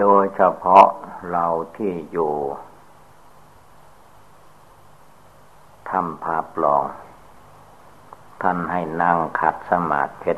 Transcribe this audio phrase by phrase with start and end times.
[0.00, 0.86] โดยเฉพาะ
[1.30, 2.34] เราที่อยู่
[5.90, 6.84] ทำภาพลอง
[8.42, 10.32] ท่านให้นั่งขัดสมาธิ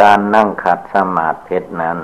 [0.00, 1.98] การนั่งขัดสมาธินั้น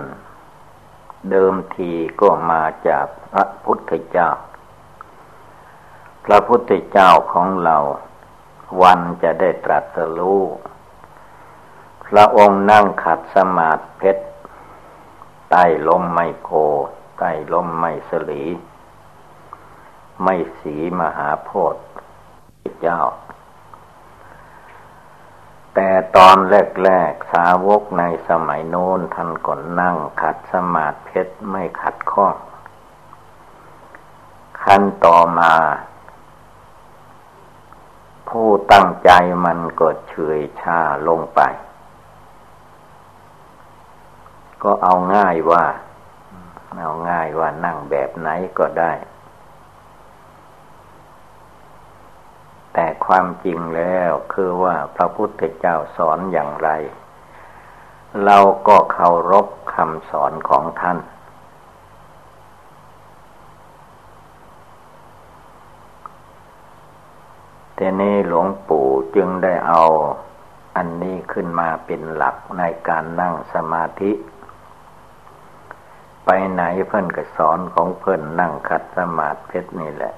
[1.30, 1.90] เดิมที
[2.20, 4.30] ก็มาจากพระพุทธเจ้า
[6.24, 7.76] พระพุทธเจ้าของเรา
[8.82, 10.42] วันจะได้ตรัสรู้
[12.06, 14.12] พระองค์นั่งขัดสมาธิ
[15.54, 16.50] ใต้ลมไม่โค
[17.18, 18.44] ใต้ลมไม่สลี
[20.22, 21.84] ไม่สีมหาโพธิ์
[22.80, 23.02] เจ้า
[25.74, 26.36] แต่ตอน
[26.84, 32.34] แรกๆสาวกในสมัยโน้นท่านก่อนนั่งขัดสมาธิไม่ขัดข้อง
[34.62, 35.54] ขั้นต่อมา
[38.28, 39.10] ผู้ตั้งใจ
[39.44, 41.40] มันก็เฉยชาลงไป
[44.62, 45.64] ก็เอาง่ายว่า
[46.78, 48.92] เอาง่ายว่านั่งแบบไหนก็ได้
[52.72, 56.70] แต่ความจริงแล้วคือว่าพระพุทธเจ้าสอนอย่างไร
[58.24, 58.38] เรา
[58.68, 60.98] ก็เคารพคำสอนของท่าน
[67.78, 69.82] ทีนี้หลวงปู่จึงได้เอา
[70.76, 74.12] อันนี้ขึ้นมาเป็นหลักในการนั่งสมาธิ
[76.24, 80.14] ไปไหนเพื่อนก็สอนของเพื่อนนั่งคัดสมาธินี่แหละ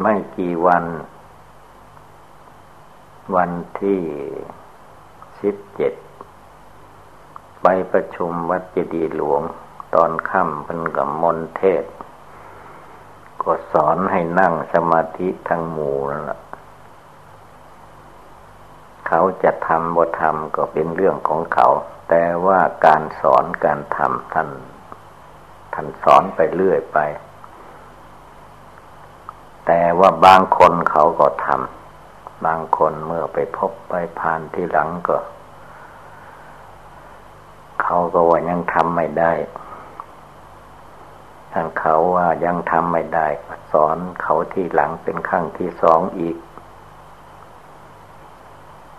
[0.00, 0.84] ไม่กี่วัน
[3.36, 4.00] วันที่
[5.40, 5.94] สิบเจ็ด
[7.62, 9.42] ไปประชุมวัดเจดีหลวง
[9.94, 11.84] ตอนค่ำเพิ่นกับมนเทศ
[13.42, 16.40] ก็สอนให้นั่งสมาธิทั้งหมู่นั่นแหละ
[19.08, 21.68] เขาจะทำบ่ทำก็เป็นเรื่องของเขา
[22.08, 24.48] แต่ว่าการสอนการทำท่าน
[25.74, 26.98] ท่านสอนไปเรื่อยไป
[29.66, 35.18] แต่ว่าบางคนเขาก็ทำบางคนเมื่อไปพบไปผ่านที่หลังก็
[37.82, 39.32] เขาก็ว่ายังทำไม่ได้
[41.52, 43.26] ท่านเขาว่ายังทำไม่ได้
[43.72, 46.36] สอนเขาที่หลังเป็นครั้งที่สองอีก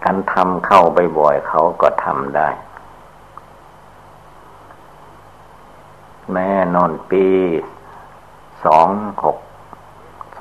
[0.03, 0.81] การทำเข้า
[1.19, 2.49] บ่อยๆเขาก็ทำได้
[6.33, 7.27] แม่นอนปี
[8.65, 8.89] สอง
[9.23, 9.37] หก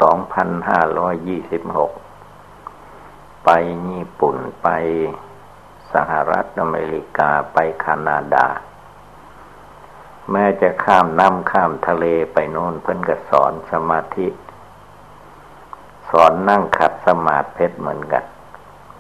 [0.01, 1.93] สองพันห้าร้อยยี่สิบหก
[3.45, 3.51] ไป
[3.89, 4.69] ญี่ปุ่นไป
[5.93, 8.47] สหรัฐอเมริกาไปแคนาดา
[10.31, 14.29] แม้จะข้ามน้ำข้ามทะเลไปโน่นเพิ่นก็สอนสมาธิ
[16.11, 18.25] สอนนั่งขัดสมาธิเหมือนกัน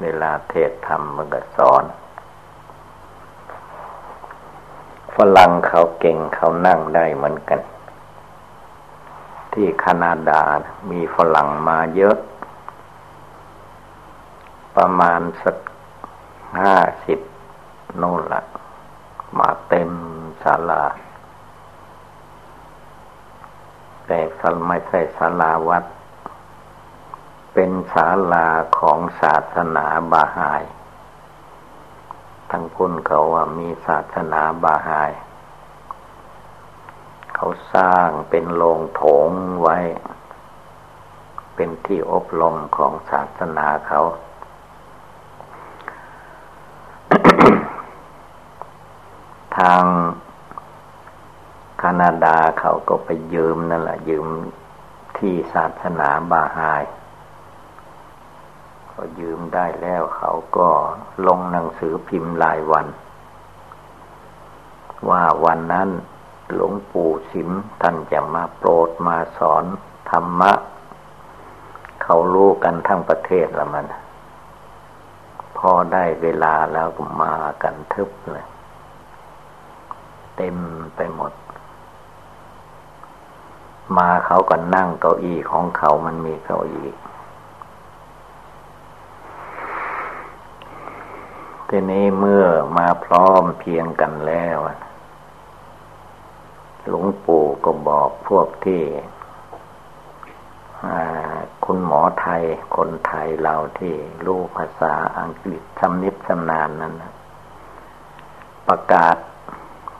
[0.02, 1.84] เวลาเทศธรรมมันก็สอน
[5.16, 7.60] ฝรั่งเขาเก่งเขานั่งได้เหมือนกัน
[9.52, 10.42] ที่แคนาดา
[10.90, 12.16] มีฝรั่งมาเยอะ
[14.76, 15.56] ประมาณสัก
[16.62, 16.76] ห้า
[17.06, 17.18] สิบ
[17.98, 18.42] โน่นละ
[19.38, 19.90] มาเต็ม
[20.42, 20.84] ศาลา
[24.06, 25.84] แต่สัลไม่ใช่ศาลาวัด
[27.54, 30.62] เป็นศาลาของศาสนาบาหาย
[32.50, 35.12] ทั้งพุ่นเขาว่ามีศาสนาบาหาย
[37.34, 39.30] เขาสร้างเป็นโรงโถง
[39.62, 39.78] ไว้
[41.54, 44.00] เป็นที่อบรมของศาสนาเขา
[49.56, 49.82] ทาง
[51.78, 54.26] แคนาดาเขาก็ไปยืมนั่นแหละยืม
[55.18, 56.82] ที่ศาสนาบาฮาย
[58.96, 60.68] ก็ยืมได้แล้วเขาก็
[61.26, 62.86] ลงหนังสือพิมพ์รายวัน
[65.10, 65.88] ว่าวันนั้น
[66.52, 67.50] หลวงปู่สิม
[67.82, 69.64] ท่านจะมาโปรดมาสอน
[70.10, 70.52] ธรรมะ
[72.02, 73.86] เขารู้กันทั้งประเทศละมัน
[75.58, 78.46] พอได้เวลาแล้วก็มากันทึบเลย
[80.36, 80.56] เต็ม
[80.96, 81.32] ไปหมด
[83.96, 86.88] มาเขาก็นั่งเก้าอี้ของเขามันมีเก้าอี้
[91.68, 92.44] ทีนี้เมื่อ
[92.78, 94.58] มาพร้อมเพียงกันแล้ว
[96.88, 98.82] หลวงปู่ก็บอกพวกที่
[101.64, 102.42] คุณหมอไทย
[102.76, 103.94] คนไทยเราที่
[104.26, 106.94] รู้ภาษาอังกฤษชำนิชำนาญนั้น
[108.68, 109.16] ประกาศ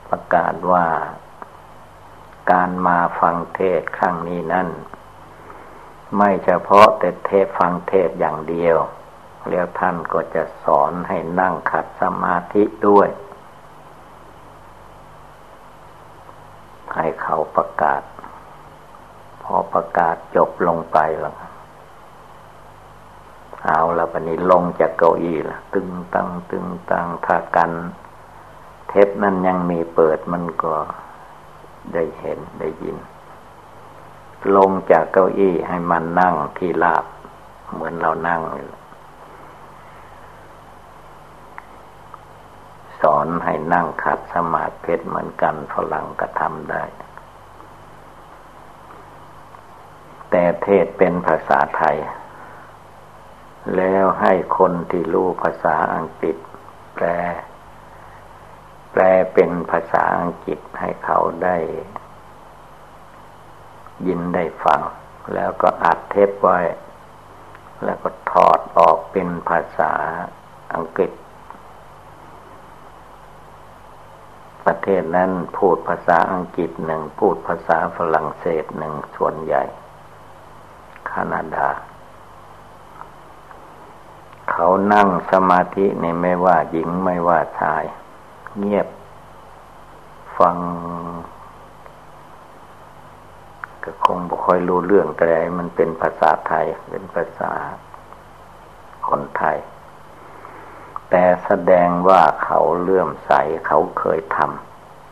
[0.09, 0.87] ประกาศว่า
[2.51, 4.67] การมาฟังเทศครั้งนี้นั้น
[6.17, 8.77] ไม่เฉพาะแต่เทศฟังเทศอย่างเดียว
[9.49, 13.09] แล้วท่านก็จะสอนให้นั่งขัดสมาธิด้วย
[16.95, 18.01] ให้เขาประกาศ
[19.43, 21.35] พอประกาศจบลงไปแล้ว
[23.65, 27.71] เอาละวันนี้ลงจากเก้าอี้ละตึงตังตึงตังถ้ากัน
[28.89, 30.73] เทปนั้นยังมีเปิดมันก็
[31.93, 32.97] ได้เห็นได้ยิน
[34.55, 37.05] ลงจากเก้าอี้ให้มันนั่งที่ลาบ
[37.73, 38.41] เหมือนเรานั่ง
[43.01, 46.83] สอนให้นั่งขัดสมาธิเหมือนกันฝรั่งก็ทำได้
[50.29, 51.97] แต่เทศเป็นภาษาไทย
[53.75, 56.37] แล้วให้คนที่รู้ภาษาอังกฤษ
[56.95, 57.07] แปล
[58.91, 59.01] แปล
[59.33, 61.57] เป็นภาษาอังกฤษให้เขาได้
[64.07, 64.81] ยินได้ฟัง
[65.33, 66.59] แล้วก็อัดเทปไว้
[67.83, 69.91] แล้วก็ถอดออกเป็นภาษา
[70.73, 71.11] อังกฤษ
[74.67, 79.63] ประเทศนั้นพูดภาษาอังกฤษหนึ่ง พูดภาษาฝรั่งเศสหนึ่งส่วนใหญ่
[81.07, 81.69] แคนาดา
[84.51, 87.83] เขานั่งสมาธินี่ไม่ว่าหญิงไม่ว่าชาย
[88.59, 88.87] เงียบ
[90.37, 90.57] ฟัง
[93.83, 97.51] ก็คงบ่ค่อยรู้เรื่องแต่มันเป็นภาษาไทย เป็นภาษา
[99.07, 99.57] คนไทย
[101.09, 103.31] แต่แสดงว่าเขาเลื่อมใส
[103.67, 104.39] เขาเคยท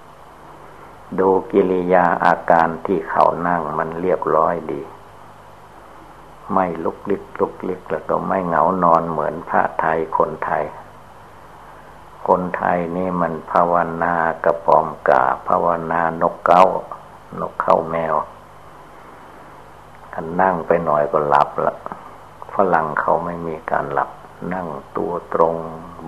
[0.04, 4.82] ำดูกิริยาอาการที่เขานั่งมันเรียบร้อยดี
[6.54, 10.66] ไม่ลุกลิกลุกลิกแล้วก็ไม่เหงานอนเหมือนพระไทยคนไทย
[12.28, 16.64] คนไทยนี่มันภาวนากระปอมกาภาวนานกเก้า
[17.42, 18.16] นกเข้าแมว
[20.14, 21.76] กันนั่งไปหน่อยก็หลับละ
[22.54, 24.10] ฝรั่งเขาไม่มีการหลับ
[24.54, 24.68] นั่ง
[24.98, 25.56] ตัวตรง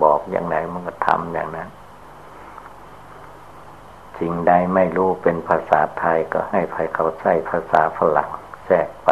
[0.02, 1.68] บอกอย่างไหนมันก็ทำอย่างนั้น
[4.18, 8.30] สิ่งใดไม่รู้เป็นภาษาไทยก็ให้ใครเขาใช้ภาษาฝรั่ง
[8.64, 9.10] แทรกไป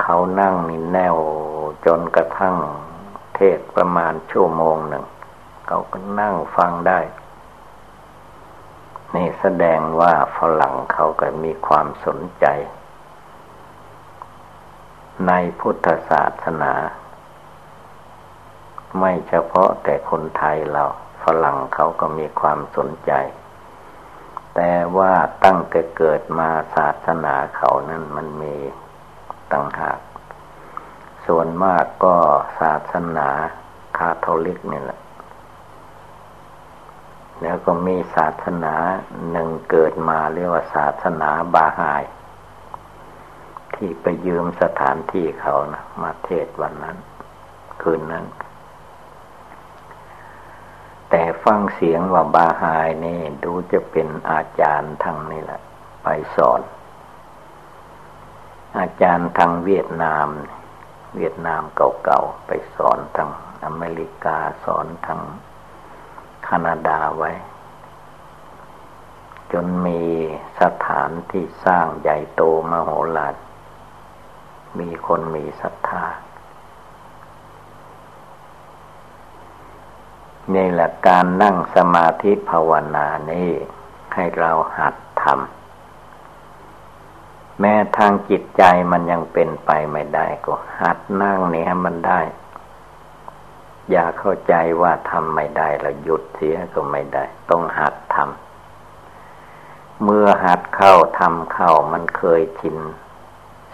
[0.00, 1.16] เขานั่งนี่แนว
[1.86, 2.56] จนกระทั่ง
[3.34, 5.04] เทศประมาณชั่วโมงหนึ่ง
[5.66, 7.00] เขาก็นั่งฟังได้
[9.14, 12.46] นี่แสดงว่าฝรั่งเขาก็มีความสนใจ
[15.26, 16.74] ในพุทธศาสนา
[18.98, 20.84] ไม่เฉพาะแต่คนไทยเรา
[21.22, 23.12] ฝรั่งเขาก็มีความสนใจ
[24.54, 25.12] แต่ว่า
[25.44, 28.56] ตั้งแต่เกิดมาศาสนาเขานั้นมันมี
[29.52, 29.98] ต่างหาก
[31.26, 32.16] ส่วนมากก็
[32.60, 33.28] ศาสนา
[33.98, 35.00] คาทอลิกนี่แหละ
[37.42, 38.74] แล้วก็มีศาสนา
[39.30, 42.02] หนึ่งเกิดมาเรียกว่าศาสนาบาฮาย
[43.80, 46.96] ที่ไปยืมสถานที่เขานะมาเทศวันนั้น
[47.82, 48.26] คืนนั้น
[51.10, 55.60] แต่ฟังเสียงว่าบาฮายนี่ดูจะเป็นอาจารย์ทางนี่แหละ
[56.02, 56.60] ไปสอน
[58.78, 60.26] อาจารย์ทางเวียดนาม
[61.16, 63.30] เวียดนามเก่าๆ ไปสอนทาง
[63.64, 65.20] อเมริกาสอนทาง
[66.44, 67.32] แคนาดาไว้
[69.52, 70.02] จนมี
[70.60, 73.34] สถานที่สร้างใหญ่โตมโหฬาร
[74.78, 76.04] มีคนมีศรัทธา
[80.54, 83.50] นี่แหละการนั่งสมาธิภาวนานี่
[84.14, 92.20] ให้เราหัดทำแม้ทางจิตใจมันยังเป็นไปไม่ได้ก็หัดนั่งเนี่ให้มันได้
[93.90, 102.76] อย่าเข้าใจว่าทำไม่ได้แล้วหยุดเสียก็ไม่ได้ ต้องหัดทำเมื่อหัดเข้าทำเข้ามันเคยชิน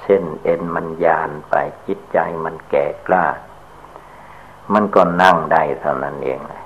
[0.07, 1.55] เส้นเอ็นมันยานไป
[1.87, 3.27] จิตใจมันแก่กล้า
[4.73, 6.63] มันก็นั่งได้เท่านั้นเองเลย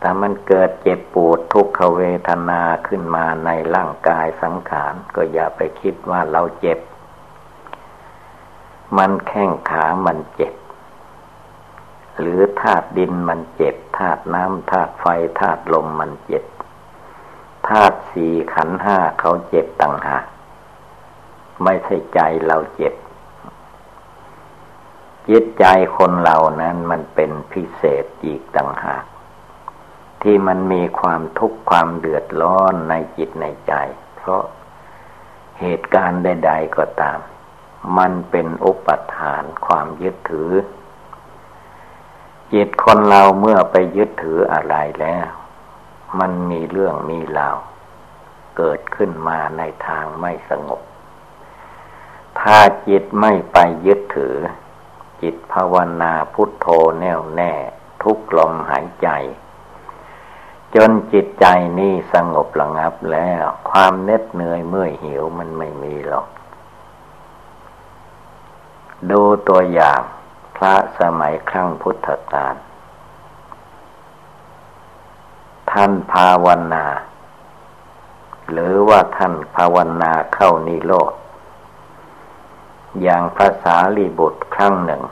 [0.00, 6.78] ถ้ามันเกิดเจ็บปวดทุกขเวทนาขึ้นมาในร่างกายสังขาร ก็อย่าไปคิดว่าเราเจ็บ
[8.98, 10.54] มันแข้งขามันเจ็บ
[12.20, 15.06] หรือธาตุดินมันเจ็บธาตุน้ำธาตุไฟ
[15.40, 16.44] ธาตุลมมันเจ็บ
[17.68, 20.24] ธาตุสี่ขันห้าเขาเจ็บต่างหาก
[21.64, 22.94] ไม่ใช่ใจเราเจ็บ
[25.28, 25.64] จิตใจ
[25.96, 29.04] คนเรานั้นมันเป็นพิเศษอีกต่างหาก
[30.22, 33.72] ที่มันมีความทุกข์ความเดือดร้อนในจิตในใจ
[34.16, 34.42] เพราะ
[35.60, 37.18] เหตุการณ์ใด ๆก็ตาม
[37.98, 40.52] มันเป็นอุปทานความยึดถือ
[42.52, 45.28] จิตคนเราเมื่อไปยึดถืออะไรแล้ว
[46.20, 47.56] มันมีเรื่องมีราว
[48.56, 50.80] เกิดขึ้นมาในทางไม่สงบ
[52.40, 54.36] ถ้าจิตไม่ไปยึดถือ
[55.22, 56.66] จิตภาวนาพุทโธ
[57.00, 57.52] แน่วแน่
[58.02, 59.08] ทุกลมหายใจ
[60.74, 61.46] จนจิตใจ
[61.78, 66.28] นี่สงบระงับแล้ว ความเน็ดเหนื่อยเมื่อยหิวมันไม่มีหรอก
[69.10, 70.00] ดูตัวอย่าง
[70.56, 72.54] พระสมัยครั้งพุทธกาล
[75.70, 76.86] ท่านภาวนา
[78.50, 81.12] หรือว่าท่านภาวนาเข้านิโรธ
[83.02, 85.02] อย่างภาษาลีบุตรครั้งหนึ่ง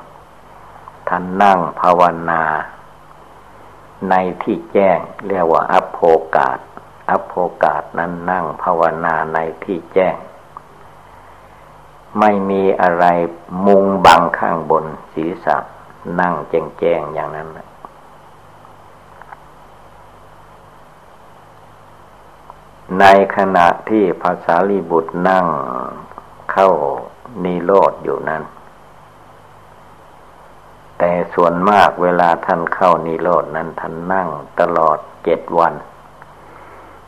[1.08, 2.42] ท่านนั่งภาวนา
[4.10, 5.98] ในที่แจ้งเรียกว่าอัพโภ
[6.36, 6.58] กาศ
[7.10, 10.16] อัพโภกาศนั้นนั่งภาวนาในที่แจ้ง
[12.18, 13.04] ไม่มีอะไร
[13.66, 15.56] มุงบังข้างบนศีรษะ
[16.20, 17.48] นั่งแจ้งแจ้งอย่างนั้น
[23.00, 23.04] ใน
[23.36, 25.46] ขณะที่ภาษาลีบุตรนั่ง
[26.52, 26.70] เข้า
[27.44, 28.42] นิโรธอยู่นั้น
[30.98, 34.28] แต่ส่วนมากเวลาท่านเข้านิโรดนั้นท่านนั่ง
[34.60, 35.74] ตลอดเจ็ดวัน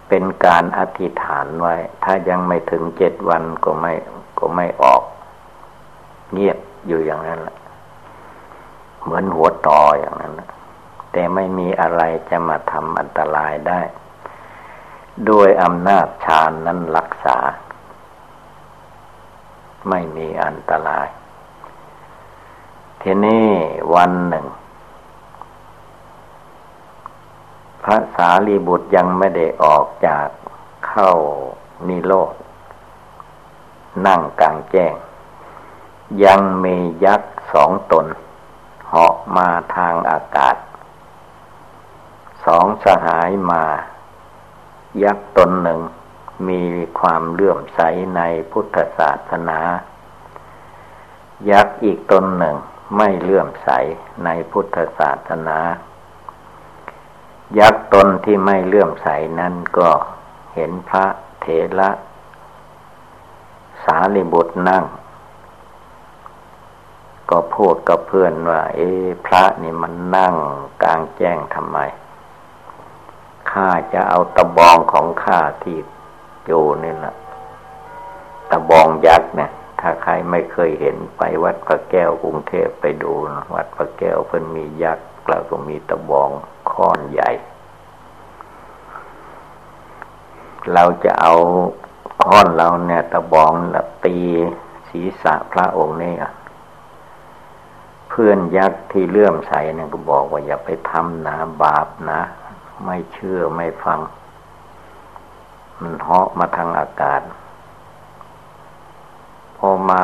[0.08, 3.92] เป็นการอธิษฐานไว้ ถ้ายังไม่ถึงเจ็ดวันก็ไม่
[4.38, 5.02] ก็ไม่ออก
[6.32, 7.56] เงียบอยู่อย่างนั้นแหละ
[9.02, 10.32] เหมือนหัวต่ออย่างนั้น
[11.12, 13.80] แต่ไม่มีอะไรจะมาทำอันตรายได้
[15.30, 17.38] ด้วยอำนาจฌานนั้นรักษา
[19.88, 21.08] ไม่มีอันตราย
[23.02, 23.48] ทีนี้
[23.94, 24.46] วันหนึ่ง
[27.82, 30.26] พระสารีบุตรยังไม่ได้ออกจาก
[30.86, 31.10] เข้า
[31.88, 32.34] นิโรธ
[34.06, 34.94] นั่งกลางแจ้ง
[36.24, 38.06] ยังมียักษ์สองตน
[38.88, 40.56] เหาะมาทางอากาศ
[42.44, 43.64] สองสหายมา
[45.02, 45.80] ยักษ์ตนหนึ่ง
[46.48, 46.62] มี
[47.00, 47.80] ความเลื่อมใส
[48.16, 49.58] ในพุทธศาสนา
[51.50, 52.56] ยักษ์อีกตนหนึ่ง
[52.96, 53.70] ไม่เลื่อมใส
[54.24, 55.58] ในพุทธศาสนา
[57.58, 59.08] ยักษ์ตนที่ไม่เลื่อมใส
[59.40, 59.90] นั้นก็
[60.54, 61.06] เห็นพระ
[61.40, 61.46] เถ
[61.78, 61.90] ระ
[63.84, 64.84] สารีบุตรนั่ง
[67.30, 68.90] ก็พูดกับเพื่อนว่า เอ๊
[69.26, 70.34] พระนี่มันนั่ง
[70.82, 71.78] กลางแจ้งทำไม
[73.50, 75.76] ข้าจะเอาตะบองของข้าที่
[76.46, 77.14] อยู่นี่แหละ
[78.50, 79.50] ตะบองยักษ์เนี่ย
[79.80, 86.30] ถ้าใครไม่เคยเห็นไปวัดพระแก้วกรุงเทพไปดูนะวัดพระแก้วเพิ่นมียักษ์แล้วก็มีตะบอง
[86.70, 87.30] ค้อนใหญ่
[90.72, 91.34] เราจะเอา
[92.22, 94.18] ค้อนเราเนี่ย ตะบองละตี
[94.88, 96.14] ศีรษะพระองค์นี่
[98.08, 102.20] เพื่อนยักษ์ที่เลื่อมใสเนี่ยก็บอกว่าอย่าไปทำนะบาปนะ
[102.84, 104.00] ไม่เชื่อไม่ฟัง
[105.82, 107.22] มันเหาะมาทางอากาศ
[109.56, 110.02] พอมา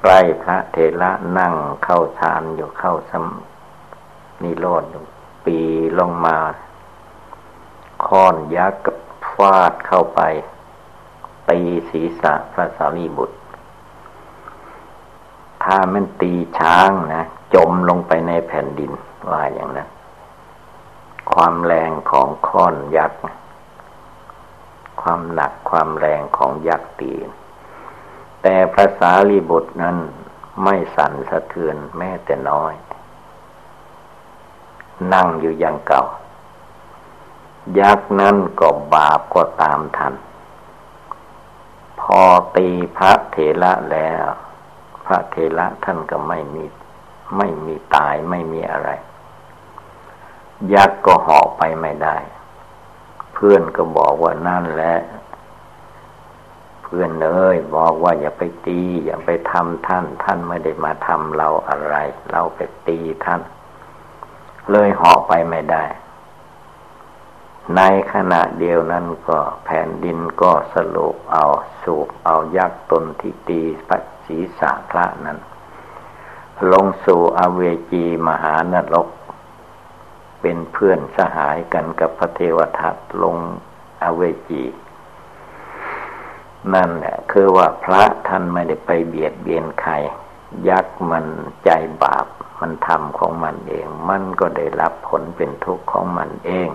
[0.00, 1.54] ใกล้พระเถระนั่ง
[1.84, 3.26] เข้าฌานอยู่เข้าสม
[4.42, 5.02] นิโรธอยู่
[5.46, 5.58] ปี
[5.98, 6.36] ลงมา
[8.04, 8.96] ค้อนยักษ์กับ
[9.32, 10.20] ฟาดเข้าไป
[11.48, 13.36] ตีศีรษะพระสารีบุตร
[15.64, 17.22] ถ้ามันตีช้างนะ
[17.54, 18.90] จมลงไปในแผ่นดิน
[19.30, 19.88] ว่าอย่างนั้น
[21.32, 23.20] ความแรงของค้อนยักษ์
[25.02, 27.28] ความหนักความแรงของยักษ์ตีน
[28.42, 29.96] แต่ภาษาลีบุตรนั้น
[30.64, 32.74] ไม่สั่นสะเทือนแม้แต่น้อย
[35.12, 36.04] นั่งอยู่อย่างเก่า
[37.80, 40.14] ยักษ์นั้นก็บาปก็ตามทัน
[42.00, 42.22] พอ
[42.56, 44.26] ตีพระเถระแล้ว
[45.04, 46.64] พระเถระท่านก็ไม่มี
[47.36, 48.90] ไม่มีตายไม่มีอะไร
[50.74, 52.16] ยักษ์ก็เหาะไปไม่ได้
[53.44, 54.96] พื่อนก็บอกว่านั่นแหละ
[56.82, 61.96] เพื่อนเอ้ยบอกว่าอย่าไปตี อย่าไปทำท่าน ท่านไม่ได้มาทำเราอะไร
[62.30, 63.40] เราไปตีท่าน
[64.70, 65.84] เลยเหาะไปไม่ได้
[67.76, 67.80] ใน
[68.12, 71.44] ขณะเดียวนั้นก็แผ่นดินก็สรุปเอา
[71.82, 75.38] สูบเอายักษ์ตนที่ตีพระศีสาพระนั้น
[76.72, 79.08] ลงสู่อเวจีมหานรก
[80.42, 83.36] เป็นเพื่อนสหายกันกับพระเทวทัตลง
[84.02, 84.64] อเวจี
[86.74, 89.94] นั่นแหละคือว่าพระท่านไม่ได้ไปเบียดเบียนใคร
[90.68, 91.26] ยักษ์มัน
[91.64, 91.70] ใจ
[92.02, 92.26] บาป
[92.60, 96.68] มันทำของมันเอง มันก็ได้รับผลเป็นทุกข์ของมันเอง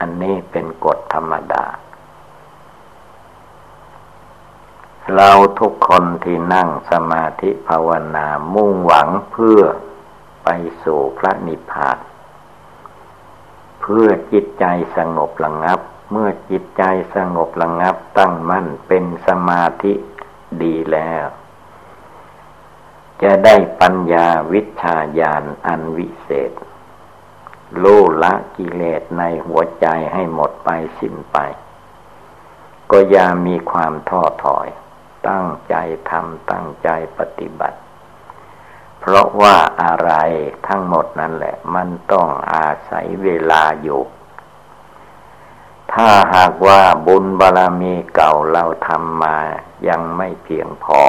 [0.00, 1.64] อันนี้เป็นกฎธรรมดา
[5.14, 9.60] เราทุกคนที่นั่งสมาธิภาวนามุ่งหวังเพื่อ
[10.44, 10.48] ไป
[10.82, 11.98] สู่พระนิพพาน
[13.86, 14.64] เพื่อจิตใจ
[14.96, 15.80] สงบระงับ
[16.12, 16.82] เมื่อจิตใจ
[17.14, 19.92] สงบระงับตั้งมั่นเป็นสมาธิ
[20.62, 21.26] ดีแล้ว
[23.22, 26.52] จะได้ปัญญาวิชาญาณอันวิเศษ
[27.82, 31.38] ลูละกิเลสในหัวใจให้หมดไปสิ้นไป
[32.90, 34.68] ก็อย่ามีความท้อถอย
[35.28, 35.74] ตั้งใจ
[36.10, 36.88] ทำตั้งใจ
[37.18, 37.78] ปฏิบัติ
[39.06, 40.12] เพราะว่าอะไร
[40.68, 44.02] ทั้งหมดนั่นแหละ มันต้องอาศัยเวลาอยู่
[45.92, 49.36] ถ้าหากว่าบุญบารรมีเก่าเราทำมา
[49.88, 51.02] ยังไม่เพียงพอ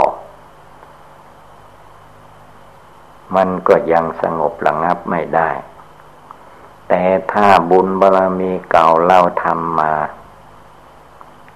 [3.35, 5.49] มันก็ยังสงบระงับไม่ได้
[6.87, 9.93] แต่ถ้าบุญบารรมีเก่าเราทำมา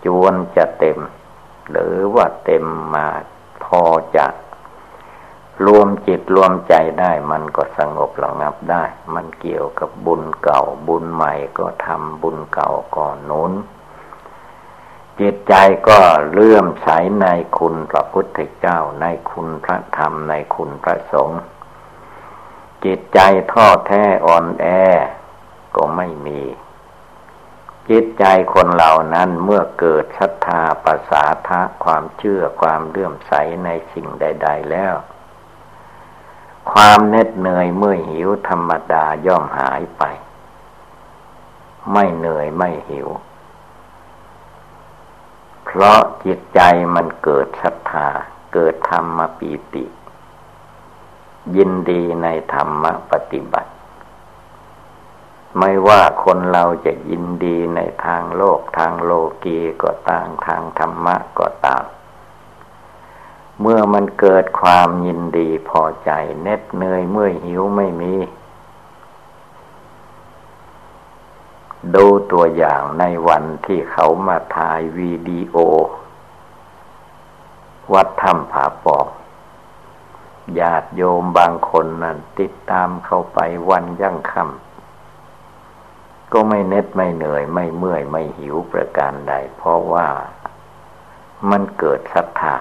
[0.05, 0.99] จวนจะเต็ม
[1.69, 2.65] หรือว่าเต็ม
[2.95, 3.07] มา
[3.63, 3.83] พอ
[4.17, 4.27] จะ
[5.65, 13.53] รวมจิตรวมใจได้มันก็สงบระงับได้ มันเกี่ยวกับบุญเก่า บุญใหม่ก็ทำบุญเก่าก่อนนุน
[15.19, 15.53] จิตใจ
[15.89, 15.99] ก็
[16.31, 16.87] เลื่อมใส
[17.21, 17.25] ใน
[17.57, 21.41] คุณพระพุทธเจ้า ในคุณพระธรรมในคุณพระสงฆ์
[22.85, 23.19] จิตใจ
[23.51, 24.65] ท้อแท้อ่อนแอ
[25.75, 26.41] ก็ไม่มี
[27.89, 33.33] จิตใจคนเหล่านั้นเมื่อเกิดศรัทธาภาษาทะความเชื่อความเลื่อมใส
[33.65, 34.95] ในสิ่งใด ๆ แล้ว
[36.71, 40.03] ความเหน็ดเหนื่อยเมื่อหิวธรรมดาย่อมหายไป
[41.91, 43.07] ไม่เหนื่อยไม่หิว
[45.65, 46.59] เพราะจิตใจ
[46.95, 48.07] มันเกิดศรัทธา
[48.53, 49.85] เกิดธรรมปีติ
[51.55, 53.71] ยินดีในธรรมปฏิบัติ
[55.59, 59.11] ไม่ว่าคนเราจะยินดีในทางโลกทางโล
[59.43, 61.83] กีก็ตามทางธรรมะก็ตาม
[63.61, 66.11] เมื่อมันเกิดความยินดีพอใจ
[66.41, 68.13] เน็ดเหนื่อยเมื่อหิวไม่มี
[71.95, 75.57] ดูตัวอย่างในวันที่เขามาถ่ายวีดีโอ
[77.93, 79.07] วัดถ้ำผาปอก
[80.59, 83.39] ญาติโยมบางคนนั้นติดตามเข้าไป
[83.69, 90.07] วันยั่งค่ำก็ไม่เน็ดไม่เหนื่อยไม่เมื่อยไม่หิวประการใด เพราะว่า
[91.49, 92.55] มันเกิดศรัทธา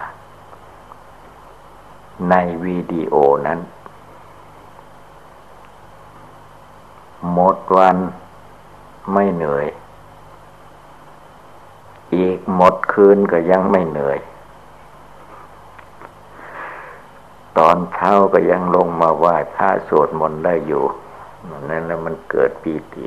[2.31, 3.15] ในวิดีโอ
[3.47, 3.59] นั้น
[7.33, 7.97] หมดวัน
[9.13, 9.67] ไม่เหนื่อย
[12.17, 14.19] อีกหมดคืนก็ยังไม่เหนื่อย
[17.59, 20.85] ตอนเช้าก็ยังลงมาไหว้พระสวดมนต์ได้อยู่
[21.69, 23.05] นั่นแล้วมันเกิดปีติ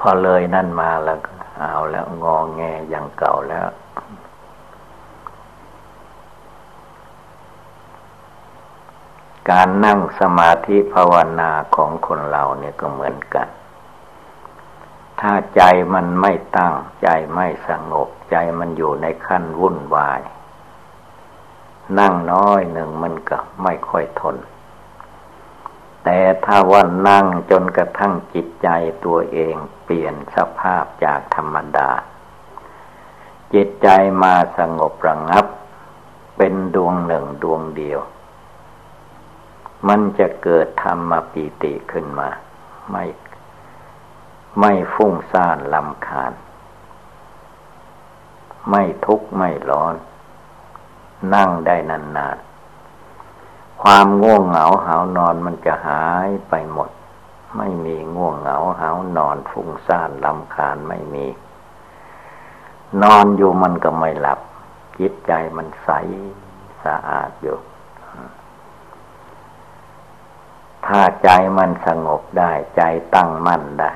[0.00, 1.18] พอเลยนั่นมาแล้ว
[1.58, 3.66] เอาแล้วงองแงอย่างเก่าแล้ว
[9.50, 13.48] การนั่งสมาธิภาวนาของคนเราเนี่ยก็เหมือนกัน
[15.20, 15.62] ถ้าใจ
[15.94, 20.20] มันไม่ตั้ง ใจไม่สงบ ใจมันอยู่ในขั้นวุ่นวาย
[21.98, 24.36] นั่งน้อยหนึ่งมันก็ไม่ค่อยทน
[26.04, 28.68] แต่ถ้าว่านั่งจนกระทั่งจิตใจ
[29.04, 29.54] ตัวเอง
[29.84, 31.90] เปลี่ยนสภาพจากธรรมดา
[33.54, 33.88] จิตใจ
[34.22, 35.46] มาสงบระงับ
[36.36, 38.00] เป็นดวงหนึ่งดวงเดียว
[39.88, 42.28] มันจะเกิดธรรมปีติขึ้นมา
[42.90, 43.04] ไม่
[44.60, 46.32] ไม่ฟุ้งซ่านลำคาญ
[48.70, 49.94] ไม่ทุกข์ไม่ร้อน
[51.34, 56.90] นั่งได้นานๆ ความง่วงเหงาหานอนมันจะหายไปหมด
[57.56, 61.26] ไม่มีง่วงเหงาหานอนฟุ้งซ่านลำคาญไม่มี
[63.02, 64.40] นอนอยู่มันก็ไม่หลับ
[64.98, 65.90] จิตใจมันใส
[66.84, 67.58] สะอาดอยู่
[70.86, 72.82] ถ้าใจมันสงบได้ ใจ
[73.14, 73.92] ตั้งมั่นได้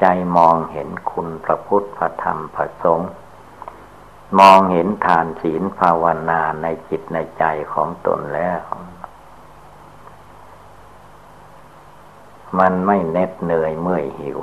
[0.00, 3.10] ใจมองเห็นคุณพระพุทธพระธรรมพระสงฆ์
[4.38, 8.60] มองเห็นทานศีลภาวนาในจิตในใจของตนแล้ว
[12.58, 14.38] มันไม่เน็ดเหนื่อยเมื่อยหิว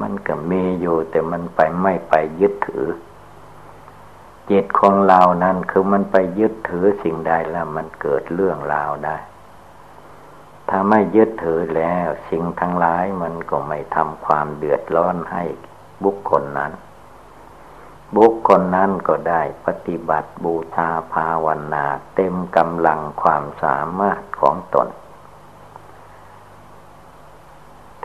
[0.00, 2.86] มันก็มีอยู่แต่มันไปไม่ไปยึดถือ
[4.50, 9.16] จิตของเรานั้นคือมันไปยึดถือสิ่งใดแล้วมันเกิดเรื่องราวได้
[10.70, 15.44] ถ้าไม่ยึดถือแล้ว สิ่งทั้งหลายมันก็ไม่ทำความเดือดร้อนให้
[16.04, 16.72] บุคคลนั้น
[18.16, 24.88] บุคคลนั้นก็ได้ปฏิบัติบูชาภาวนาเต็มกำลังความสามารถของตน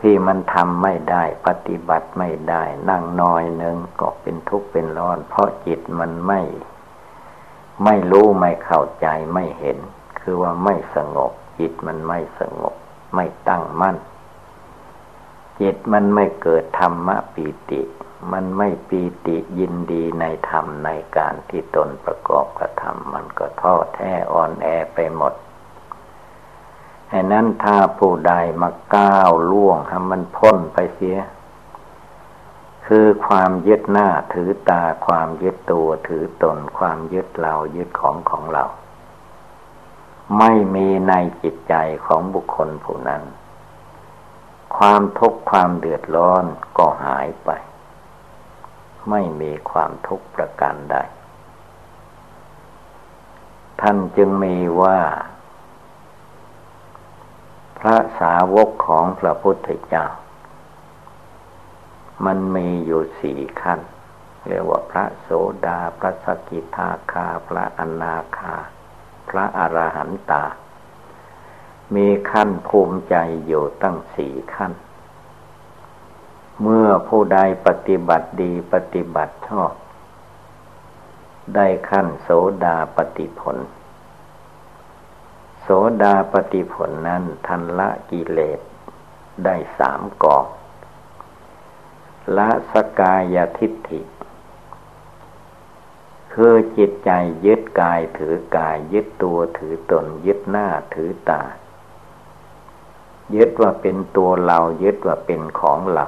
[0.00, 6.40] ที่มันทำไม่ได้ปฏิบัติไม่ได้ นั่งนอยหนึ่งก็เป็นทุกข์เป็นร้อน เพราะจิตมันไม่
[7.84, 9.78] ไม่รู้ไม่เข้าใจไม่เห็น
[10.20, 12.74] คือว่าไม่สงบ จิตมันไม่สงบ
[13.14, 13.96] ไม่ตั้งมั่น
[15.60, 17.82] จิตมันไม่เกิดธรรมะปีติ
[18.32, 25.34] มันไม่ปีติยินดีในธรรมในการที่ตนประกอบกระทำมันก็ท้อแท้อ่อนแอไปหมด
[27.08, 31.18] แห่นั้นถ้าผู้ใดมาก้าวล่วงให้มันพ้นไปเสีย
[32.86, 38.64] คือความยึดหน้าถือตาความยึดตัวถือตน ความยึดเรายึดของของเรา
[40.38, 41.12] ไม่มีใน
[41.42, 41.74] จิตใจ
[42.06, 43.22] ของบุคคลผู้นั้น
[44.76, 46.44] ความทุกข์ความเดือดร้อน
[46.78, 47.50] ก็หายไป
[49.10, 50.96] ไม่มีความทุกข์ประการใด
[53.80, 54.98] ท่านจึงมีว่า
[57.78, 60.06] พระสาวกของพระพุทธเจ้า
[62.24, 63.80] มันมีอยู่สี่ขั้น
[64.48, 65.28] เรียกว่าพระโส
[65.66, 68.54] ดา พระสกิทาคา พระอนาคา
[69.36, 70.44] ระอรหันตา
[71.94, 73.14] มีขั้นภูมิใจ
[73.46, 74.72] อยู่ตั้งสี่ขั้น
[76.62, 79.72] เมื่อผู้ใดปฏิบัติดีปฏิบัติชอบ
[81.54, 82.28] ได้ขั้นโส
[82.64, 83.56] ดาปฏิผล
[85.62, 85.68] โส
[86.02, 88.60] ดาปฏิผลนั้นทันละกิเลส
[89.44, 90.44] ได้สามกอง
[92.36, 94.00] ละสกายทิฏฐิ
[96.40, 97.10] คือจิตใจ
[97.46, 101.42] ยึดกายถือกาย ยึดตัวถือตน ยึดหน้าถือตา
[103.36, 106.06] ยึดว่าเป็นตัวเรายึดว่าเป็นของเรา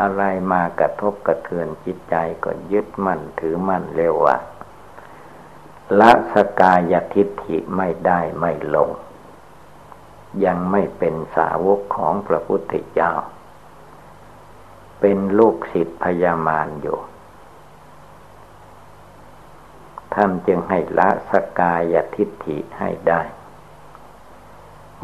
[0.00, 4.36] อะไรมากระทบกระเทือนจิตใจก็ยึดมั่นถือมั่นเร็วว่า
[6.00, 8.90] ละสกายทิฏฐิไม่ได้ไม่ลง
[10.44, 13.12] ยังไม่เป็นสาวกของพระพุทธเจ้า
[15.00, 16.98] เป็นลูกศิษย์พยามารอยู่
[20.14, 23.22] ท่านจึงให้ละสกายทิฏฐิให้ได้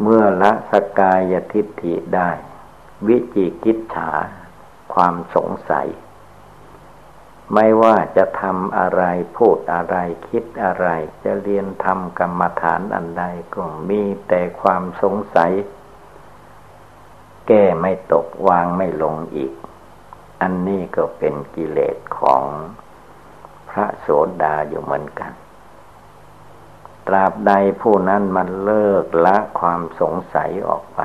[0.01, 2.31] เมื่อละสกายทิฏฐิได้
[3.07, 4.11] วิจิกิจฉา
[4.95, 5.89] ความสงสัย
[7.55, 9.03] ไม่ว่าจะทำอะไร
[9.37, 9.97] พูดอะไร
[10.29, 10.87] คิดอะไร
[11.25, 15.53] จะเรียนทำกรรมฐานอันใดก็มีแต่ความสงสัย
[17.47, 19.53] แก้ไม่ตกวางไม่ลงอีก
[20.41, 22.45] อันนี้ก็เป็นกิเลสของ
[23.79, 24.09] ระโส
[24.43, 25.33] ดาอยู่เหมือนกัน
[27.07, 31.01] ตราบใดผู้นั้นมันเลิกละความสงสัยออกไป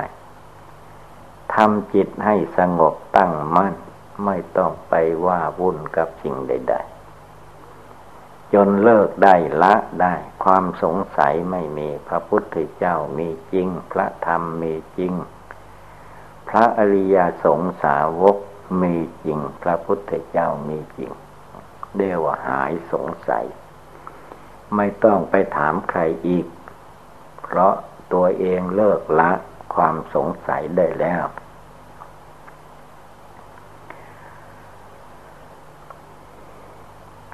[1.53, 3.73] ทำจิตให้สงบตั้งมั่น
[4.25, 4.93] ไม่ต้องไป
[5.25, 6.93] ว่าวุ่นกับสิ่งใด ๆ
[8.53, 15.13] จนเลิกได้ละได้ ความสงสัยไม่มีพระพุทธเจ้ามีจริง พระธรรมมีจริง
[16.49, 18.37] พระอริยสงสาวก
[18.81, 21.11] มีจริง พระพุทธเจ้ามีจริง
[21.97, 23.45] เดียวหายสงสัย
[24.75, 26.45] ไม่ต้องไปถามใครอีก
[27.43, 27.73] เพราะ
[28.13, 29.31] ตัวเองเลิกละ
[29.75, 31.25] ความสงสัยได้แล้ว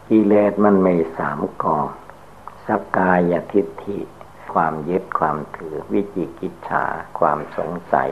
[0.09, 1.85] กิเลสมันมีสามกอง
[2.65, 3.99] สกกายทิฏฐิ
[4.53, 6.85] ความยึดความถือวิจิกิจฉา
[7.19, 8.11] ความสงสัย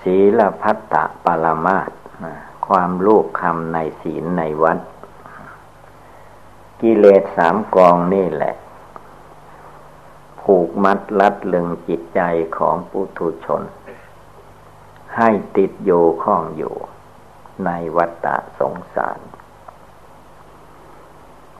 [0.00, 1.90] ศีลพัตตะปรมาต
[2.76, 4.78] ความลูกคำในศีลในวัด
[6.80, 8.54] กิเลสสามกองนี่แหละ
[10.40, 12.20] ผูกมัดลัดลึงจิตใจ
[12.56, 13.62] ของปุถุชน
[15.16, 15.90] ให้ติดโย
[16.22, 16.74] ข้องอยู่
[17.64, 19.20] ในวัฏฏะสงสาร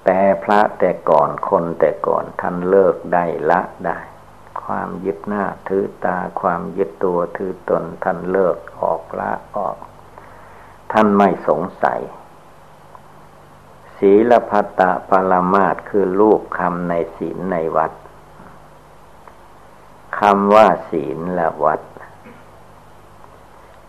[0.05, 3.99] แต่พระแต่ก่อนคนแต่ก่อนท่านเลิกได้ละได้
[4.63, 9.77] ความยึดหน้าถือตาความยึดตัวถือตนท่านเลิกออกละออก
[10.93, 12.01] ท่านไม่สงสัย
[13.97, 17.93] ศีลพัตตะปรมาตคือรูปคำในศีลในวัด
[20.19, 21.81] คำว่าศีลและวัด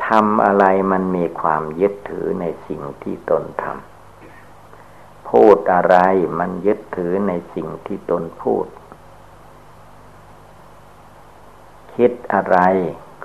[0.07, 5.97] ทำอะไรมันมีความยึดถือในสิ่งที่ตนทำพูดอะไร
[6.39, 8.67] มันยึดถือในสิ่งที่ตนพูด
[11.95, 12.57] คิดอะไร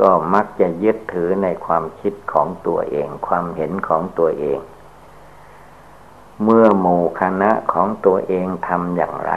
[0.01, 4.61] ก็มักจะยึดถือในความคิดของตัวเอง ความเห็นของตัวเอง
[6.45, 9.33] เมื่อหมู่คณะของตัวเองทำอย่างไร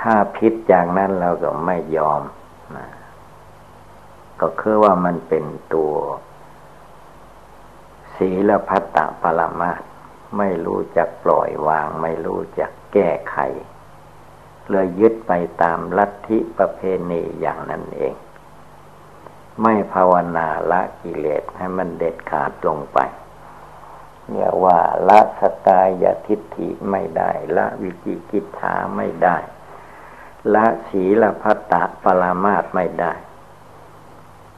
[0.00, 2.22] ถ้าพิษอย่างนั้นเราก็ไม่ยอม
[4.40, 5.94] ก็คือว่ามันเป็นตัว
[8.16, 9.72] ศีลพัตตปรมา
[10.38, 13.36] ไม่รู้จักปล่อยวาง ไม่รู้จักแก้ไข
[14.70, 16.80] เลยยึดไปตามลัทธิประเพ
[17.10, 18.14] ณีอย่างนั้นเอง
[19.62, 22.98] ไม่ภาวนาละกิเลสให้มันเด็ดขาดลงไป
[24.28, 24.78] เนี่ยว่า
[25.08, 29.36] ละสกายทิฏฐิไม่ได้ ละวิจิกิจฉาไม่ได้
[30.54, 33.12] ละศีลพัตตะปรามาตไม่ได้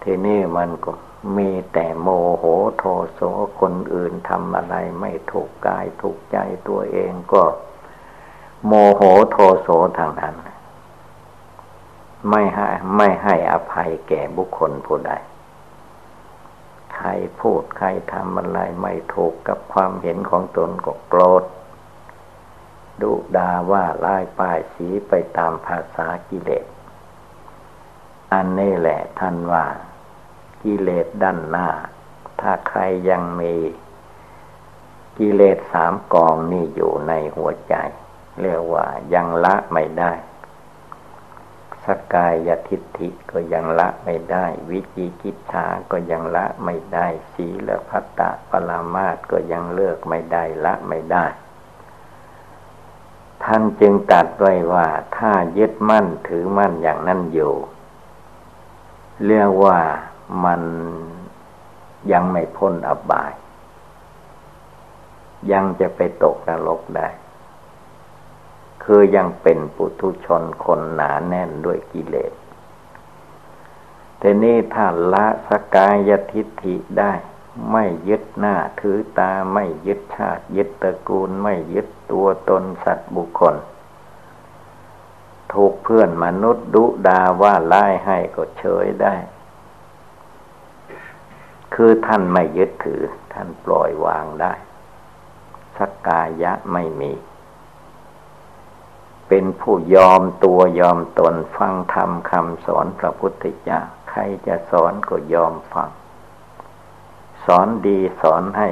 [0.03, 0.93] ทีนี้มันก็
[1.37, 2.45] มีแต่โมโห
[2.79, 3.21] โทโส
[3.61, 7.43] คนอื่นทำอะไรไม่ถูกกายถูกใจตัวเองก็
[8.67, 10.37] โมโหโทโสทางนั้น
[12.31, 15.13] ไม่ให้ไม่ให้อภัยแก่บุคคลผู้ใด
[16.95, 17.09] ใคร
[17.41, 21.45] พูดใครทำอะไรไม่ถูกกับความเห็นของตนก็โกรธ
[23.03, 26.67] ดุดาว่าไลายป้ายสีไปตามภาษากิเลส
[28.33, 29.65] อันนี้แหละท่านว่า
[30.63, 31.69] กิเลสด้านหน้า
[32.41, 33.55] ถ้าใครยังมี
[35.19, 37.75] กิเลสสามกองนี่อยู่ในหัวใจ
[38.41, 40.13] เรียกว่ายังละไม่ได้
[41.85, 51.27] สกายทิฏฐิก็ยังละไม่ได้ วิจิกิจฉาก็ยังละไม่ได้สีลพัตตะปรามาตก็ยังเลิกไม่ได้ละไม่ได้
[53.45, 57.55] ท่านจึงตัดไว้ว่า ถ้ายึดมั่นถือมั่นอย่างนั้นอยู่
[59.27, 59.79] เรียกว่า
[60.45, 60.63] มัน
[62.13, 63.33] ยังไม่พ้นอบาย
[65.53, 67.09] ยังจะไปตกนรกได้
[68.85, 72.33] คือยังเป็นปุถุชนคนหนาแน่นด้วยกิเลส
[74.19, 77.13] แต่นี่ถ้าละสกายทิฏฐิได้
[77.73, 83.57] ไม่ยึดหน้าถือตาไม่ยึดชาติ ยึดตระกูลไม่ยึดตัวตนสัตว์บุคคล
[85.53, 89.15] ถูกเพื่อนมนุษย์ดุดาว่าไล่ให้ก็เฉยได้
[91.75, 94.53] คือท่านไม่ยึดถือ ท่านปล่อยวางได้
[95.77, 97.13] สกกายะไม่มี
[99.35, 105.89] เป็นผู้ยอมตัวยอมตนฟังธรรมคำสอนพระพุทธเจ้าใครจะสอนก็ยอมฟัง
[107.45, 108.69] สอนดีสอนให้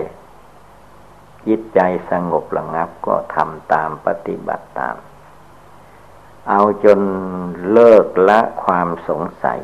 [1.47, 4.97] จิตใจสงบระงับก็ทำตามปฏิบัติตาม
[6.49, 7.01] เอาจน
[7.73, 9.61] เลิกละความสงสัย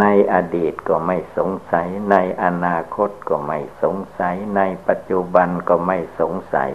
[0.00, 6.70] ในอดีตก็ไม่สงสัย ในอนาคตก็ไม่สงสัย ในปัจจุบันก็ไม่สงสัย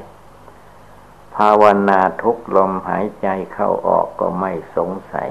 [1.35, 5.29] ภาวนาทุกลมหายใจเข้าออกก็ไม่สงสัย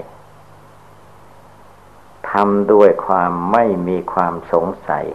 [2.30, 5.06] ทำด้วยความไม่มีความสงสัย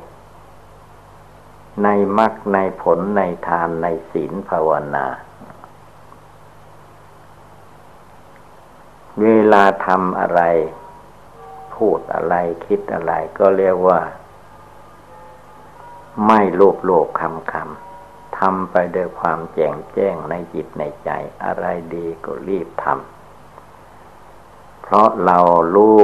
[1.83, 5.05] ในมรรคในผลในทานในศีลภาวนา
[9.21, 10.41] เวลาทำอะไร
[11.75, 13.99] พูดอะไรคิดอะไรก็เรียกว่า
[16.25, 17.86] ไม่โลภโลภคำคำ
[18.37, 21.09] ทำไปด้วยความแจ่งแจ้งในจิตในใจ
[21.43, 25.39] อะไรดีก็รีบทำเพราะเรา
[25.75, 25.99] รู้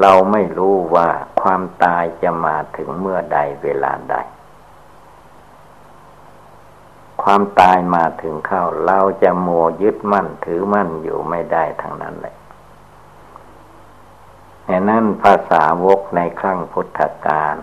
[0.00, 1.08] เราไม่รู้ว่า
[1.40, 4.16] ความตายจะมาถึงเมื่อใดเวลาใด
[7.22, 9.48] ความตายมาถึงเข้า เราจะโม
[9.82, 12.36] ยึดมั่นถือมั่นอยู่ไม่ได้ทั้งนั้นเลย
[14.64, 17.56] แต่นั้นภาษาวกในครั้งพุทธกาล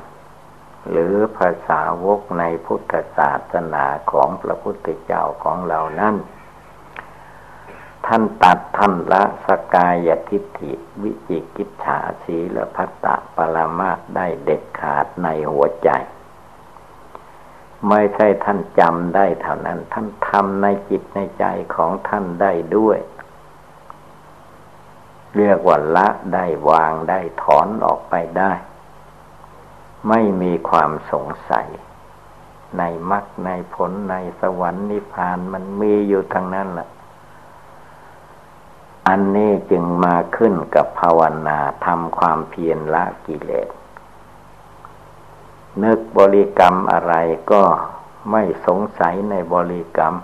[0.90, 6.16] หรือภาษาวกในพุทธศาสนาของพระพุทธเจ้าของเรานั้น
[8.08, 15.90] ท่านตัดท่านละสกายทิฏฐิวิจิกิจฉาสีละพัตตะปรามาได้เด็ดขาดในหัวใจ
[17.90, 23.00] ไม่ใช่ท่านจำได้เท่านั้น ท่านทำในจิตในใจของท่านได้ด้วย
[25.38, 28.52] เรียกว่าละได้วางได้ถอนออกไปได้
[30.10, 31.68] ไม่มีความสงสัย
[32.78, 36.90] ในมรรคในผลในสวรรค์นิพพานมันมีอยู่ทางนั้นแหละ
[39.08, 43.70] อันนี้จึงมาขึ้นกับภาวนาทำความเพียรละกิเลส
[45.84, 47.14] นึกบริกรรมอะไร
[47.52, 47.64] ก็
[48.32, 50.16] ไม่สงสัยในบริกรรม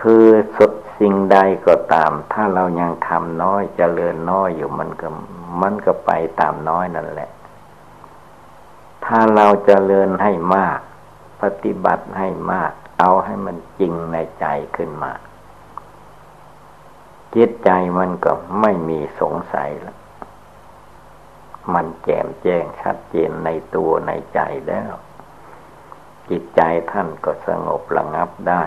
[0.00, 5.08] คือสุดสิ่งใดก็ตาม ถ้าเรายังทำน้อยจเจริญน้อยอยู่มันก็
[5.62, 6.10] มันก็ไป
[6.40, 7.30] ตามน้อยนั่นแหละ
[9.10, 10.80] ถ้าเราจเจริญให้มาก
[11.42, 15.12] ปฏิบัติให้มาก เอาให้มันจริงในใจขึ้นมา
[17.34, 19.98] จิตใจมันก็ไม่มีสงสัยแล้ว
[21.74, 24.92] มันแจ่มแจ้งชัดเจนในตัวในใจแล้ว
[26.30, 26.60] จิตใจ
[26.92, 28.62] ท่านก็สงบระงับได้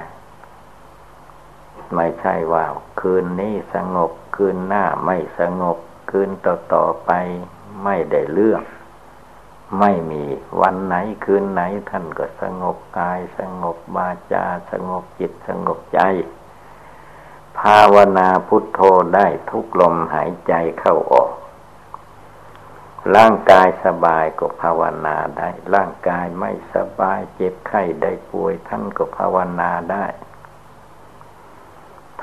[1.95, 2.65] ไม่ใช่ว่า
[3.01, 5.77] คืนนี้สงบคืนหน้าไม่สงบ
[6.11, 7.11] คืนต่อต่อไป
[7.83, 8.61] ไม่ได้เรื่อง
[9.77, 10.23] ไม่มี
[10.61, 15.99] วันไหนคืนไหนท่านก็สงบกาย สงบบาจา สงบจิตสงบใจ
[17.59, 18.79] ภาวนาพุทโธ
[19.15, 21.31] ได้ทุกลมหายใจเข้าออก
[23.15, 30.28] ร่างกายสบายก็ภาวนาได้ ร่างกายไม่สบายเจ็บไข้ได้ป่วยท่านก็ภาวนาได้ถ้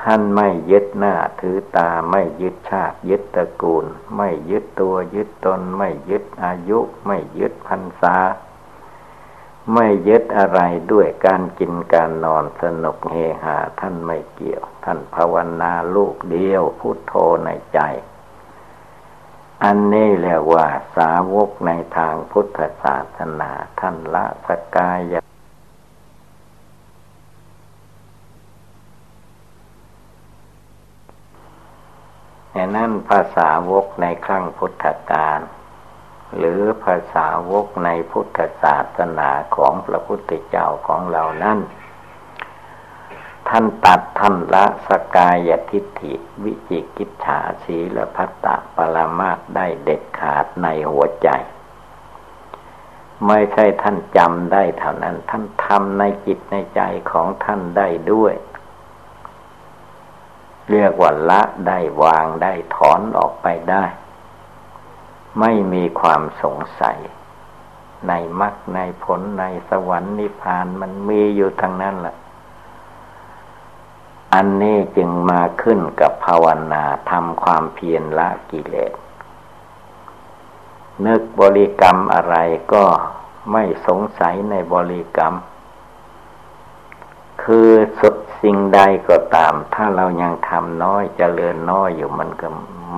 [0.09, 3.85] ท่านไม่ยึดหน้าถือตาไม่ยึดชาติ ยึดตระกูล
[4.17, 8.15] ไม่ยึดตัวยึดตน ไม่ยึดอายุ ไม่ยึดพรรษา
[9.73, 10.59] ไม่ยึดอะไร
[10.91, 17.13] ด้วยการกินการนอนสนุกเฮฮาท่านไม่เกี่ยว ท่านภาวนาลูกเดียวพุทโธ
[17.45, 17.79] ในใจ
[19.63, 25.15] อันนี้เรียกว่าสาวกในทางพุทธศาสนา ท่านละสกาย
[32.57, 35.39] ฉะนั้นภาษาวกในครั้งพุทธกาล
[36.37, 41.59] หรือภาษาวกในพุทธศาสนาของพระพุทธเจ้าของเรานั้น
[43.49, 51.29] ท่านตัดท่านละสกายทิฏฐิ วิจิกิจฉาสีละพัตตะปรามาตได้เด็ดขาดในหัวใจ
[53.27, 58.33] ไม่ใช่ท่านจำได้เท่านั้น ท่านทำในจิตในใจของท่านได้ด้วย
[60.71, 63.85] เรียกว่าละได้วางได้ถอนออกไปได้
[65.39, 66.97] ไม่มีความสงสัย
[68.07, 72.15] ในมรรคในผลในสวรรค์นิพพานมันมีอยู่ทางนั้นแหละ
[74.33, 78.93] อันนี้จึงมาขึ้นกับภาวนาทำความเพียรละกิเลส
[81.05, 82.35] นึกบริกรรมอะไร
[82.73, 82.83] ก็
[83.51, 85.33] ไม่สงสัยในบริกรรม
[87.51, 88.79] คือสุดสิ่งใด
[89.09, 92.47] ก็ตาม ถ้าเรายังทำน้อยจเจริญน้อยอยู่มันก็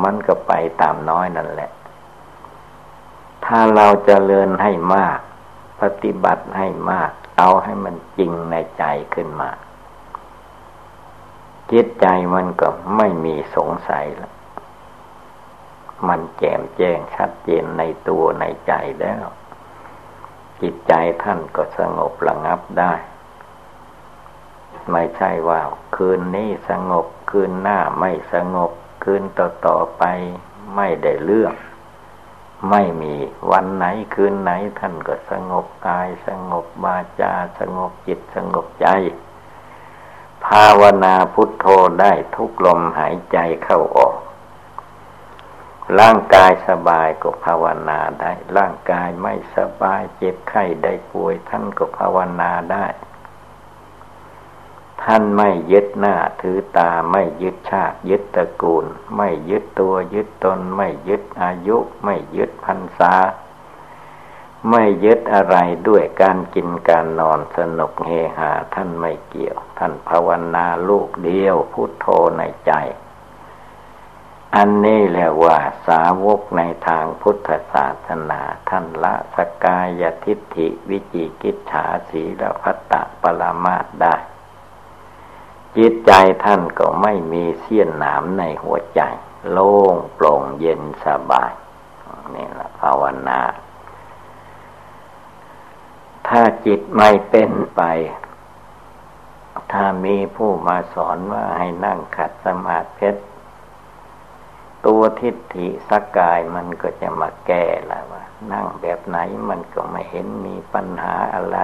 [0.04, 1.72] มันก็ไปตามน้อยนั่นแหละ
[3.46, 5.20] ถ้าเราจเจริญให้มาก
[5.82, 8.84] ปฏิบัติให้มาก เอาให้มันจริงในใจ
[9.14, 9.50] ขึ้นมา
[11.72, 14.34] จิตใจมันก็ไม่มีสงสัยแล้ว
[16.08, 19.26] มันแจ่มแจ้งชัดเจนในตัวในใจแล้ว
[20.62, 22.94] จิตใจท่านก็สงบระงับได้
[24.92, 25.62] ไม่ใช่ว่า
[25.96, 28.72] คืนนี้สงบคืนหน้าไม่สงบ
[29.04, 30.04] คืนต่อต่อไป
[30.76, 31.54] ไม่ได้เรื่อง
[32.70, 33.16] ไม่มี
[33.52, 38.88] วันไหนคืนไหนท่านก็สงบกาย สงบบาจาสงบจิตสงบใจ
[40.46, 41.66] ภาวนาพุทโธ
[42.02, 44.16] ได้ทุกลมหายใจเข้าออก
[46.00, 52.86] ร่างกายสบายก็ภาวนาได้ ร่างกายไม่สบายเจ็บไข้ได้ป่วยท่านก็ภาวนาได้
[55.04, 58.86] ท่านไม่ยึดหน้าถือตาไม่ยึดชาติ ยึดตระกูล
[59.18, 63.14] ไม่ยึดตัวยึดตน ไม่ยึดอายุ ไม่ยึดพรรษา
[64.70, 65.58] ไม่ยึดอะไร
[65.88, 72.06] ด้วยการกินการนอนสนุกเฮฮาท่านไม่เกี่ยว ท่านภาวนาลูกเดียวพุทโธ
[72.38, 72.72] ในใจ
[74.56, 75.58] อันนี้แหละว่า
[75.88, 84.16] สาวกในทางพุทธศาสนาท่านละสกายทิฏฐิวิจิกิจฉาสีละพัตตะปรมาตได้
[85.78, 86.12] จิตใจ
[86.44, 89.02] ท่านก็ไม่มีเสี้ยนหนามในหัวใจ
[89.52, 91.52] โล่งโปร่งเย็นสบาย
[92.36, 93.42] นี่แหละภาวนา
[96.28, 97.82] ถ้าจิตไม่เป็นไป
[99.72, 103.10] ถ้ามีผู้มาสอนว่าให้นั่งขัดสมาธิ
[104.86, 109.18] ตัวทิฏฐิสกกายมันก็จะมาแก้แล้วว่า นั่งแบบไหน
[109.50, 111.60] มันก็ไม่เห็นมีปัญหาอะไร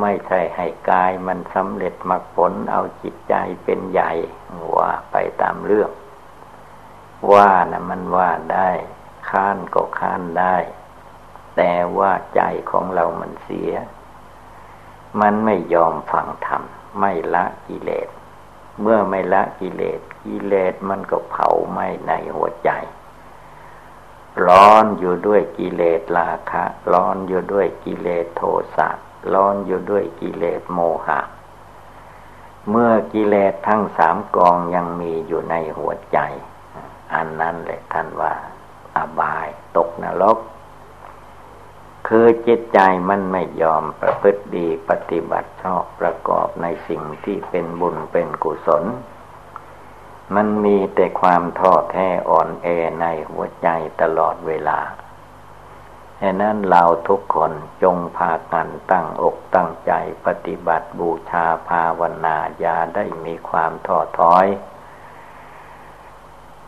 [0.00, 3.34] ไม่ใช่ให้กายมันสำเร็จมรรคผลเอาจิตใจ
[3.64, 4.12] เป็นใหญ่
[4.76, 5.90] ว่าไปตามเรื่อง
[7.32, 8.70] ว่านะมันว่าได้
[9.28, 10.56] ค้านก็ค้านได้
[11.56, 13.72] แต่ว่าใจของเรามันเสีย
[15.20, 16.62] มันไม่ยอมฟังธรรม
[17.00, 18.08] ไม่ละกิเลส
[18.80, 22.70] เมื่อไม่ละกิเลส กิเลสมันก็เผาไหม้ในหัวใจ
[24.46, 28.42] ร้อนอยู่ด้วยกิเลสราคะ ร้อนอยู่ด้วยกิเลสโท
[28.76, 28.88] สะ
[29.32, 31.20] ร้อนอยู่ด้วยกิเลสโมหะ
[32.70, 36.18] เมื่อกิเลสทั้งสามกองยังมีอยู่ในหัวใจ
[37.14, 38.32] อันนั้นแหละท่านว่า
[38.96, 40.38] อบายตกนรก
[42.08, 42.78] คือจิตใจ
[43.08, 48.84] มันไม่ยอมประพฤติดีปฏิบัติชอบประกอบในสิ่งที่เป็นบุญเป็นกุศล
[50.34, 52.66] มันมีแต่ความท้อแท้อ่อนแอ
[53.00, 53.68] ในหัวใจ
[54.00, 54.78] ตลอดเวลา
[56.22, 57.52] ฉะนั้นเราทุกคน
[57.82, 59.92] จงพากันตั้งอกตั้งใจ
[60.26, 64.46] ปฏิบัติบูชาภาวนาอย่าได้มีความท้อถอย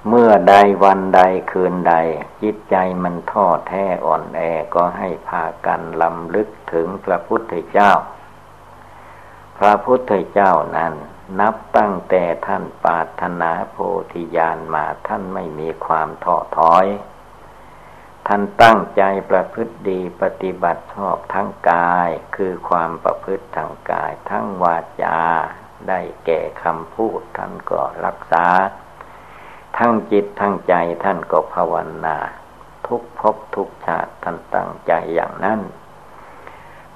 [0.09, 1.21] เมื่อใดวันใด
[1.51, 1.95] คืนใด
[2.43, 4.41] จิตใจมันท้อแท้อ่อนแอ
[4.75, 7.93] ก็ให้พากันลำลึกถึงพระพุทธเจ้า
[9.59, 10.95] พระพุทธเจ้านั้น
[11.41, 13.77] นับตั้งแต่ท่านปาถนาโพ
[14.13, 16.87] ธิญาณมาท่านไม่มีความท้อถอย
[18.33, 25.21] ท่านตั้งใจประพฤติดีปฏิบัติชอบทั้งกาย คือความประพฤติทางกาย ทั้งวาจา
[25.89, 28.47] ได้แก่คำพูดท่านก็รักษา
[29.79, 30.75] ทั้งจิตทั้งใจ
[31.05, 31.75] ท่านก็ภาว
[32.05, 32.19] นา
[32.87, 35.61] ทุกภพทุกชาติท่านตั้งใจอย่างนั้น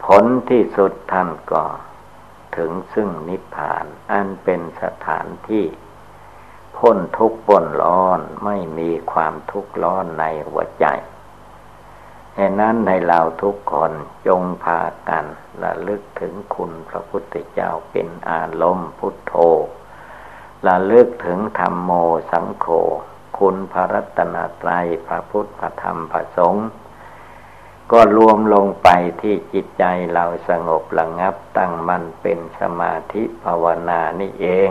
[0.05, 1.64] ผลที่สุดท่านก็
[2.57, 5.64] ถึงซึ่งนิพพานอันเป็นสถานที่
[6.76, 10.87] พ้นทุกข์ปนร้อนไม่มีความทุกข์ร้อนในหัวใจ
[12.39, 13.93] ฉะนั้นในเราทุกคน
[14.26, 15.24] จงพากัน
[15.62, 19.35] ระลึกถึงคุณพระพุทธเจ้าเป็นอารมณ์พุทโธ
[20.66, 21.91] ระลึกถึงธรรมโม
[22.30, 22.66] สังโฆ
[23.39, 26.66] คุณพระรัตนตรัยพระพุทธพระธรรมพระสงฆ์
[27.93, 28.89] ก็รวมลงไป
[29.20, 34.70] ที่จิตใจเราสงบระงับตั้งมั่นเป็นสมาธิภาวนานี่เอง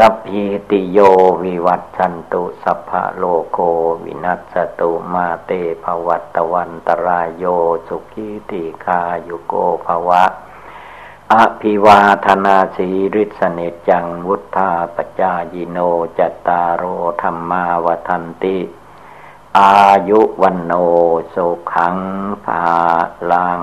[0.00, 0.98] สัพพิติโย
[1.42, 3.58] วิวัตชันตุสัพพะโลโค
[4.04, 5.50] วินัสตุมาเต
[5.84, 7.44] ภวัตวันตรายโย
[7.88, 9.54] สุขีติคายุโก
[9.86, 10.24] ภวะ
[11.32, 15.78] อภิวาธนาสีริสเนจังวุธาปจายิโน
[16.18, 16.84] จตารโอ
[17.22, 18.58] ธรรมาวทันติ
[19.58, 19.76] อา
[20.08, 20.72] ยุวันโน
[21.34, 21.96] สุขัง
[22.44, 22.64] ภา
[23.30, 23.62] ลัง